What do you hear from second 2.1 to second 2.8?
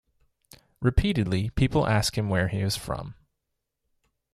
him where he is